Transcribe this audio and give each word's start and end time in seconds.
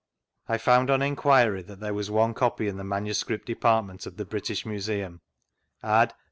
I 0.47 0.57
found 0.57 0.89
on 0.89 1.03
enquiry 1.03 1.61
that 1.61 1.79
there 1.79 1.93
was 1.93 2.09
<Mie 2.09 2.33
copy 2.33 2.67
in 2.67 2.77
the 2.77 2.83
Manuscript 2.83 3.45
Department 3.45 4.07
of 4.07 4.17
the 4.17 4.25
British 4.25 4.65
Museum 4.65 5.21
(Add. 5.83 6.15